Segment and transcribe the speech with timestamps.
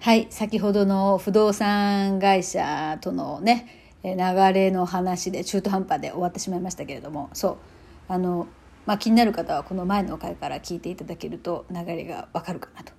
[0.00, 3.66] はい、先ほどの不動産会社とのね、
[4.04, 4.16] 流
[4.52, 7.56] れの話で中途半端で終わってしまいましたけれども、そう、
[8.06, 8.46] あの、
[8.86, 12.92] まあ、気になる方はこの前の回から聞いていただけると流れがわかるかなと。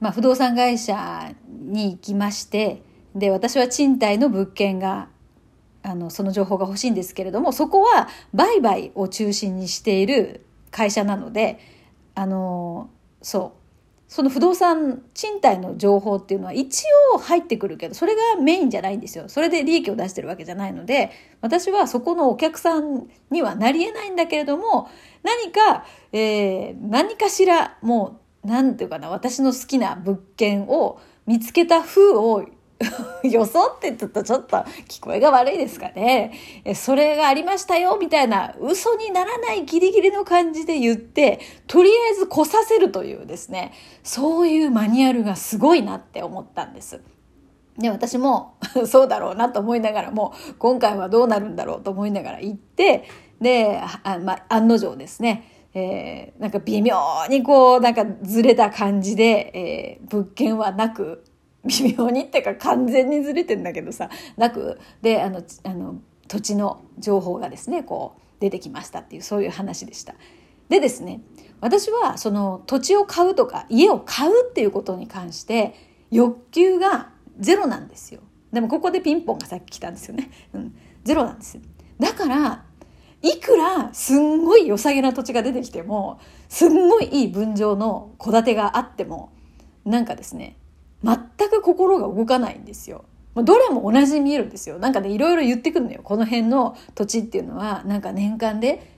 [0.00, 2.82] まあ、不動産会社に行きまして、
[3.14, 5.08] で、私は賃貸の物件が、
[5.84, 11.60] あの、その情報が欲しいんですけれども、そこは売買を中心にしている会社なので、
[12.16, 12.90] あの、
[13.22, 13.63] そう、
[14.14, 19.24] その不動産賃貸の情報っていうのは一応入ってくるけど、それがメインじゃないんですよ。
[19.28, 24.88] それで利益を出してるわけじゃないので、私はそこのお客さんにはなりえないんだけれども、
[25.24, 32.46] 何か、えー、何かしら、もう、何て言うかな、私の好きな物件を見つけた風を
[33.22, 34.56] よそって言うとちょっと
[34.88, 36.32] 聞こえが悪いですかね。
[36.74, 47.00] それがありましたよ、みたいな嘘にならないギリギリの感じで言って、とりあえず来させるというですね、そういうマニュアルがすごいなって思ったんです。
[47.78, 48.54] で、私も
[48.86, 53.04] そうだろうなと思いながらも、今回はどうなるんだろうと思いながら行って、
[53.40, 56.96] で、あま、案の定ですね、えー、なんか微妙
[57.28, 61.24] にこう、なんかずれた感じで、えー、物件はなく、
[61.64, 70.14] 微妙にっていうか完全にずれてんだけどさなくであのあの土地の情報がですねこう出てきましたっていうそういう話でした。
[70.68, 71.20] でですね
[71.60, 75.74] 私はその土地を買うとか家を買うっていうことに関して
[76.10, 78.20] 欲求がゼロなんですよ。
[78.52, 80.30] でもここでピンポンがさっき来たんですよね。
[80.52, 81.58] うん、ゼロなんです。
[81.98, 82.64] だから
[83.22, 89.32] いくらすんごい良さげな土地が出てきてもすんごいいい分譲の戸建てがあっても
[89.84, 90.56] なんかですね
[91.04, 93.04] 全く心が動かないんですよ。
[93.34, 94.78] どれも同じに見えるんですよ。
[94.78, 96.00] なんかね、いろいろ言ってくるのよ。
[96.04, 98.94] この辺の土地っていうのは、なんか年間で、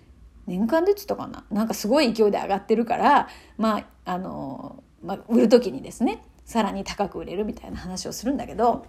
[0.46, 8.86] 年間でって言ったかななんかすごい勢いで上がってるから、まあ、あの、まあ、売る時にですね、さらに高く売れるみたいな話をするんだけど、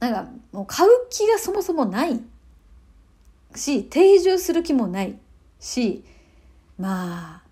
[0.00, 2.20] なんかもう買う気がそもそもない
[3.54, 5.18] し、定住する気もない
[5.60, 6.04] し、
[6.78, 7.42] まあ、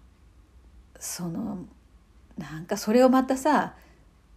[0.99, 1.65] その、
[2.39, 3.75] なんかそれをまたさ、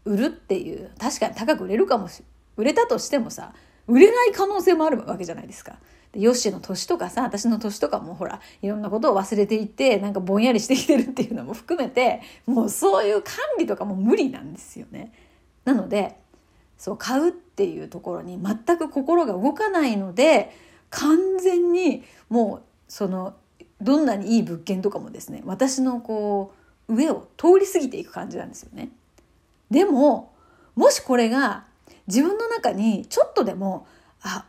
[0.06, 2.24] 売るっていう確かに高く売れるかもし
[2.58, 3.54] 売れたとしてもさ
[3.88, 5.78] 売れない可能性もあるわけじゃないですか。
[6.12, 15.12] でヨッシーの年とかさ私の年とかもほらいろんなことを忘れていてなんかぼんやりしてきてるっていうのも含めてもうそういう管理とかも無理なんですよね。
[15.66, 16.16] なので
[16.78, 20.56] そう買うっていうところに全く心が動かないので
[20.90, 23.36] 完全にもうその
[23.82, 26.54] どんなにいい物件とかもですね私のこ
[26.88, 28.90] う上を通り過ぎていく感じなんですよね。
[29.70, 30.34] でも
[30.76, 31.66] もしこれが
[32.08, 33.88] 自分の中にちょっとでも
[34.22, 34.46] あ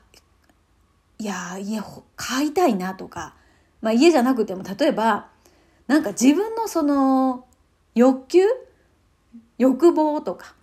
[1.18, 1.80] いや家
[2.16, 3.34] 買いたいなとか、
[3.80, 5.28] まあ、家じゃなくても例えば
[5.86, 7.46] なんか自分のその
[7.94, 8.40] 欲求
[9.58, 10.54] 欲望とか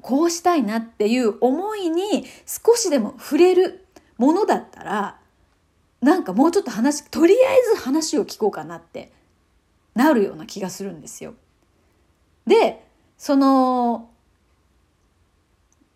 [0.00, 3.86] こうしたいなっていう思いに少しでも触れる
[4.18, 5.18] ものだったら
[6.00, 9.12] なんかもうちょっと話とりあえず話を聞こうかなって
[9.94, 11.34] なるような気がするんですよ。
[12.46, 12.85] で
[13.18, 14.10] その、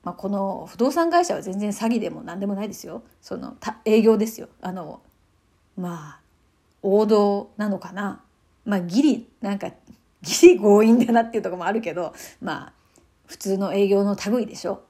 [0.02, 3.02] まあ、この不動産会社は全然詐欺でも何でもないですよ。
[3.20, 4.48] その営業ですよ。
[4.62, 5.00] あの、
[5.76, 6.20] まあ、
[6.82, 8.22] 王道なのかな。
[8.64, 9.68] まあ、ギリ、なんか、
[10.22, 12.72] ギリ強引だなっていうとこもあるけど、まあ、
[13.26, 14.82] 普通の営業の類でしょ。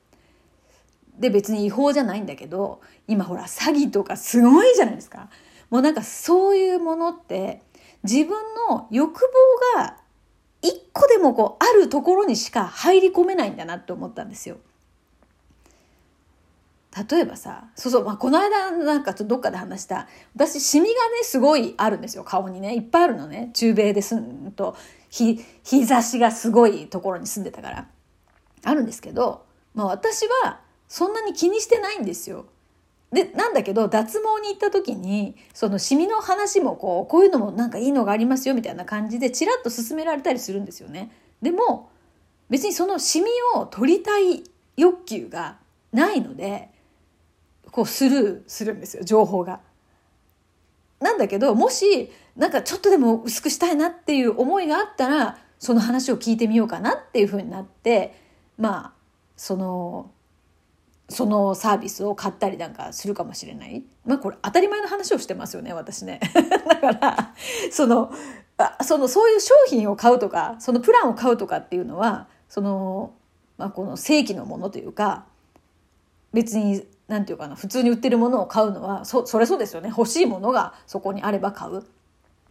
[1.19, 5.29] で、別に違法じゃないんだけど、今ほら、詐欺とかすごいじゃないですか。
[5.69, 7.63] もうなんかそういうものって、
[8.03, 8.37] 自分
[8.69, 9.21] の欲
[9.77, 9.99] 望が
[10.63, 14.59] 一個でもこうあるところにしか入り込めないんだなって思ったんですよ。
[17.11, 22.75] 例えばさ、そうそう、まあ、この間なんかちょっとどっかで話した、私、シミがね、すごいあるんですよ、顔にね。
[22.75, 23.51] いっぱいあるのね。
[23.55, 24.77] 中米ですんと、
[25.09, 27.89] 日、日差しがすごいところに住んでたから。
[28.65, 29.45] あるんですけど、
[29.75, 32.47] まあ私はそんなに気にしてないんですよ。
[33.13, 41.11] で、なんだけど、脱毛に行った時に、そのシミの話もこう、こういうのもなんかいいのがありますよみたいな感じで、チラッと勧められたりするんですよね。
[41.43, 41.91] でも、
[42.49, 44.45] 別にそのシミを取りたい
[44.77, 45.59] 欲求が
[45.93, 46.71] ないので、
[47.71, 49.61] こうスルーするんですよ、情報が。
[51.01, 58.15] なんだけど、もし、なんかちょっとでも薄くしたいなっていう思いがあったら、その話を聞いてみようかなっていうふうになって、
[58.57, 58.93] まあ、
[59.37, 60.11] その、
[61.11, 63.85] そのサービスを買ったりなんかするかもしれない。
[64.07, 66.21] まあこれ当たり前の話をしてますよね、私ね。
[66.69, 67.35] だから、
[67.71, 68.13] その、
[68.57, 73.13] あその、そういう商品を買うとか、そのプランを買うとかっていうのは、その、
[73.59, 75.25] まあこの正規のものというか、
[76.33, 79.89] 別に、なんていうかな、普通に売ってるものを買うのは、そ、それそうですよね。
[79.89, 81.85] 欲しいものがそこにあれば買う。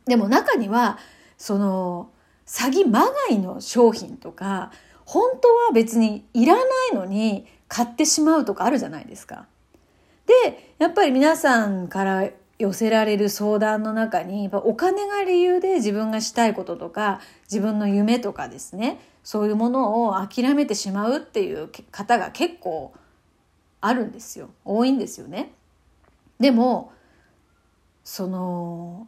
[0.05, 0.97] でも中には、
[1.37, 2.09] その、
[2.45, 4.71] 詐欺まがいの商品とか、
[5.05, 6.61] 本当は別にいらな
[6.91, 9.45] いのに買ってしまうとかあるじゃないですか。
[10.25, 12.29] でやっぱり皆さんから
[12.59, 22.93] 寄せられる相談の中にお金が理由で自分がしたいこととか自分の夢とかですねそういうものを諦めてしまうっていう方が結構
[23.81, 25.53] あるんですよ多いんですよね。
[26.39, 26.91] でも
[28.03, 29.07] その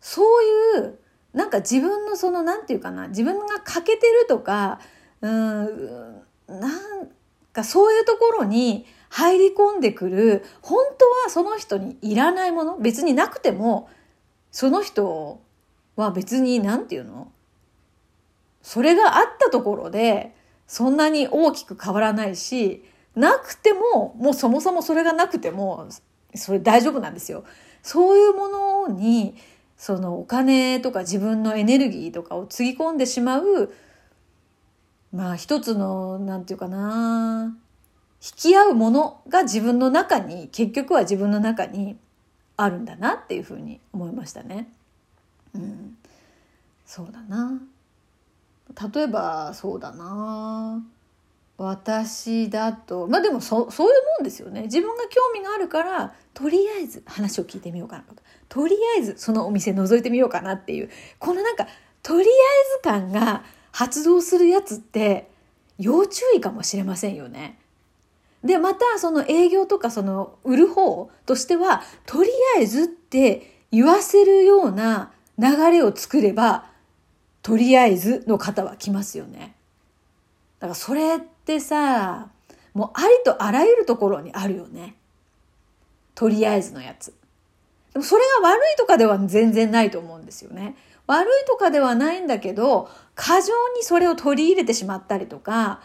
[0.00, 0.98] そういう
[1.32, 4.80] なんか自分のその何て言うかな自分が欠けてるとか
[5.20, 7.08] うんなん
[7.56, 13.88] かそういうところに入り込んでくる本当はその人にいらないもの別になくても
[14.52, 15.40] その人
[15.96, 17.32] は別に何て言うの？
[18.62, 20.34] それがあったところで
[20.66, 25.88] そんなに大きく変わらないしなくてももうそもそもそれがなくても
[26.34, 27.44] それ大丈夫なんですよ。
[27.82, 29.36] そういうものに
[29.76, 33.72] そのお金とか自分のエネルギーとかをつぎ込んでしまう
[35.16, 37.56] まあ一つの何て言うかな。
[38.22, 41.96] 引き合うものが自分の中に結局は自分の中に
[42.56, 44.68] あるんだなっていうふうに思いましたね。
[45.54, 45.96] うん、
[46.84, 47.60] そうだな。
[48.94, 50.84] 例えばそうだな。
[51.56, 54.62] 私だとまあでもそそういうもんですよね。
[54.62, 58.14] 自分が興味があるからとりあえず話を聞いてみようかなと
[58.50, 61.66] とりあえずそのお店覗いてみようかなっていうこのなんか
[62.02, 62.26] とりあえ
[62.76, 63.44] ず感が
[63.76, 65.28] 発動するやつって
[65.78, 67.58] 要注意かもしれませんよね。
[68.42, 76.64] でまたその営業とかその売る方としてはとりあえずって言わせるような流れを作れば
[77.42, 79.54] とりあえずの方は来ますよね。
[80.58, 82.28] だからそれってさ
[82.72, 84.94] もうありとあらゆるところにあるよね。
[86.14, 87.12] とりあえずのやつ。
[87.92, 90.76] でもそれが悪いとかでは全然ないと思うんですよね。
[91.06, 95.80] 悪いとかではないんだけど、過剰にそれを取り入れてしまったりとか、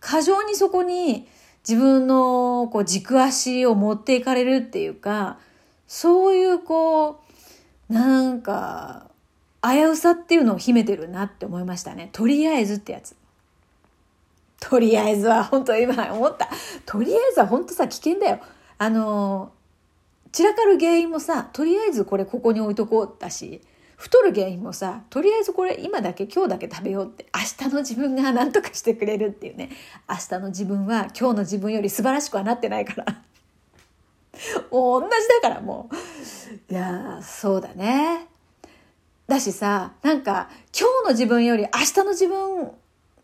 [0.00, 1.26] 過剰にそこに
[1.66, 5.38] 自分のこう軸足を持っていかれるっていうか、
[5.86, 7.20] そういうこ
[7.88, 9.10] う、なんか、
[9.62, 12.10] 危うさっていうのを秘めてるなって思いましたね。
[12.12, 13.16] とりあえずってやつ。
[14.60, 16.48] とりあえずは本当今思った。
[16.84, 18.40] とりあえずは本当さ危険だよ。
[18.76, 19.52] あの、
[20.32, 23.62] 散らかる原因もさ、とりあえずこれここに置いとこうだし、
[23.96, 29.70] 太る原因もさとりあえずこれ今だけ今日だけ食べようって明日の自分が何とかしてくれるっていうね。
[30.08, 33.22] 明日の自分は今日の自分より素晴らしくはなってないから。
[34.70, 36.72] もう同じだからもう。
[36.72, 38.26] いやそうだね。
[39.26, 42.70] だしさなんか今日の自分より明日の自分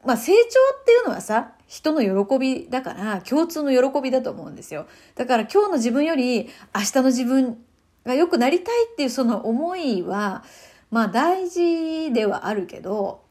[0.04, 0.38] まあ成長
[0.80, 4.86] っていうのはさ人の喜びだから共通の喜びだと思うんですよ。
[5.14, 7.58] だから今日の自分より明日の自分
[8.04, 10.44] が良くなりたいっていうその思いは
[10.90, 13.22] まあ大事ではあるけど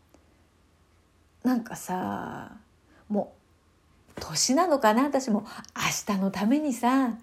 [1.43, 2.51] なんかさ
[3.07, 3.33] も
[4.17, 5.45] う年なのかな私も。
[5.75, 7.17] 明日のためにさ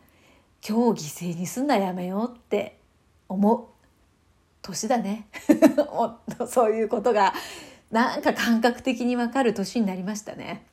[0.67, 2.79] 今日犠牲にすんなやめようって
[3.29, 3.67] 思う。
[4.63, 5.29] 年だね。
[6.49, 7.35] そういうことが
[7.91, 10.67] なんか感覚的にわかる年になりましたね。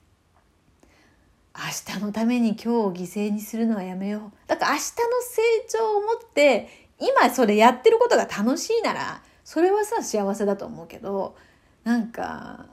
[1.56, 4.48] 明日のために今日を犠牲にするのはやめよう。
[4.48, 4.86] だから明日の
[5.22, 11.36] 成長をもって今それやってることが楽しいならそれはさ幸せだと思うけど
[11.84, 12.66] なんか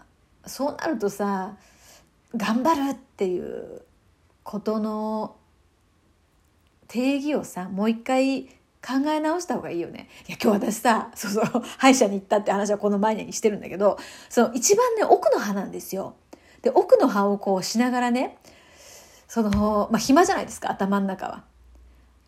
[0.46, 1.56] そうなるとさ
[2.34, 3.82] 頑張るっていう
[4.42, 5.36] ことの
[6.88, 8.44] 定義をさもう一回
[8.82, 10.08] 考え直した方がいいよね。
[10.26, 13.98] いや今日私さそうそう歯医者に行ったって話はこの前にしてるんだけど
[14.30, 16.14] その一番ね奥の歯なんですよ。
[16.62, 18.38] で奥の歯をこうしながらね
[19.30, 21.44] そのまあ暇じゃないですか頭の中は。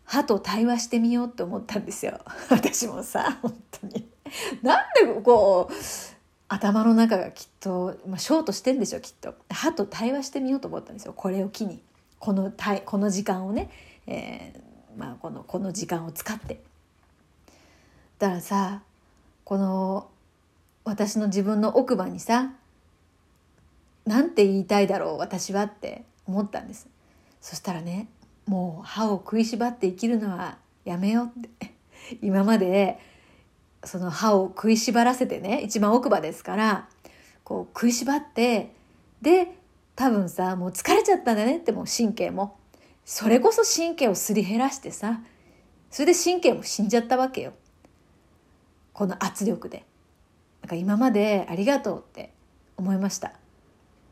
[0.05, 2.21] 歯と対話してみようって思ったんですよ。
[2.49, 4.09] 私もさ本当に。
[4.61, 5.73] なんでこう
[6.47, 11.83] 頭の中がきっと、まあ、ショートしてんでしょきっと歯と対話してみようと思ったんですよこれを機に
[12.19, 12.53] この
[12.85, 13.69] この時間をね、
[14.07, 16.61] えーまあ、このこの時間を使って
[18.17, 18.81] だからさ
[19.43, 20.07] この
[20.85, 22.53] 私の自分の奥歯にさ
[24.05, 26.92] なんて言いたいだろう私はって思ったんです
[27.43, 28.07] そしたらね
[28.45, 31.73] もう歯を食いしばって生きるのはやめようって。
[32.21, 32.97] 今まで
[33.83, 36.87] その歯を食いしばらせてね一番奥歯ですから
[37.43, 38.73] こう食いしばって
[39.21, 39.57] で
[39.95, 42.57] 多分さもう疲れちゃったんだねってもう神経も。
[43.05, 45.19] それこそ神経をすり減らしてさ
[45.91, 47.51] それで神経も死んじゃったわけよ。
[48.93, 49.85] この圧力で。
[50.61, 52.31] なんか今までありがとうって
[52.77, 53.33] 思いました。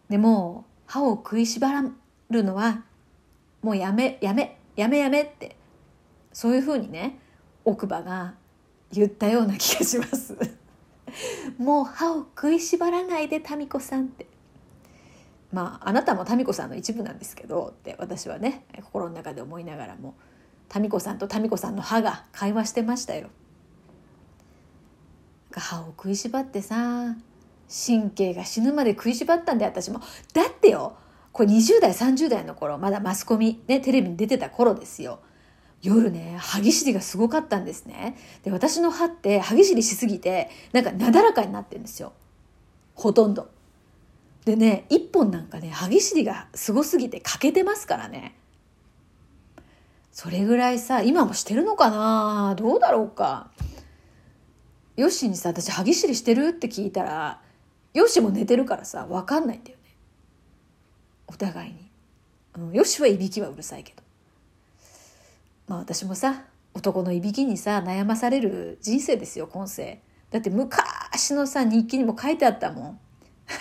[0.09, 1.81] でも歯を食いしば
[2.29, 2.83] るのは
[3.61, 5.55] もうやめやめやめやめって
[6.33, 7.19] そういうふうにね
[7.65, 8.33] 奥歯が
[8.91, 10.37] 言ったような気がします。
[11.57, 14.27] もう歯を食いしばらないで民子さんって。
[15.51, 20.15] まああなたも民子さんの一部なんですけどって私はね心の中で思いながらも
[20.73, 23.29] 民子さんと民子さんの歯が会話してましたよ。
[25.51, 27.15] 歯を食いしばってさ
[27.69, 29.99] 神経が死ぬまで食いしばったんで私も。
[30.33, 30.95] だってよ
[31.31, 35.19] これ20代30代の頃まだマスコミねテレビに出てた頃ですよ。
[35.81, 38.17] 夜ね歯ぎしりがすごかったんですね。
[38.43, 42.13] で私の歯って歯ぎしりしすぎてなんかなだらかになってるんですよ。
[42.93, 43.49] ほとんど。
[44.45, 48.35] でね一本なんかね歯ぎしりがすごすぎて欠けてますからね。
[50.11, 52.55] それぐらいさ今もしてるのかな？
[52.57, 53.49] どうだろうか？
[54.97, 56.49] ヨッシーにさ私歯ぎしりしてる？
[56.49, 57.41] って聞いたら
[57.93, 59.77] ヨッシーも寝てるからさ分かんないんだよ。
[61.31, 61.89] お互いに、
[62.57, 64.03] うん、ヨッシーはいびきはうるさいけど。
[65.67, 70.01] まあ私もさ男のいびきにさ悩まされる人生ですよ今世。
[70.29, 72.99] だって昔のさ日記にも書いてあったもん。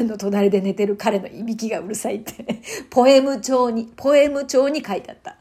[0.00, 2.62] あの隣で寝てる彼のいびきがうるさいって。
[2.90, 5.36] ポエム帳にポエム帳に書いてあった。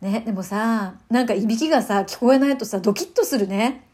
[0.00, 3.86] ね、でもさなんかいびきがさ聞こえないとさドキッとするね。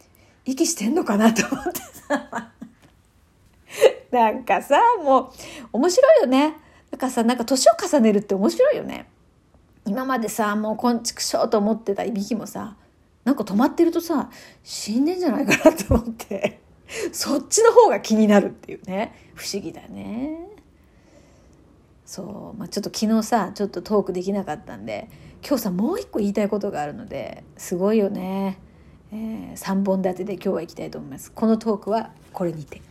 [0.44, 2.50] 息してんのかなと思ってさ。
[4.10, 5.32] なんかさもう
[5.74, 6.56] 面白いよね。
[7.00, 9.08] かさなんか年を重ねるって面白いよね。
[9.86, 12.76] 今までさもうこんちくしょうと思ってたいびきもさ
[13.24, 14.30] なんか止まってるとさ
[14.62, 16.60] 死んでんじゃないかなと思って
[17.12, 19.30] そっちの方が気になるっていうね。
[19.34, 20.50] 不思議だね。
[22.04, 25.08] そう、まあ、ちょっと昨日さちょっとトークできなかったんで
[25.46, 28.58] 今日さもう一個言いたいことがあるのですごいよね、
[29.12, 31.30] えー、3本立てで今日は行きたいと思います。
[31.30, 32.89] このトークはこれにて。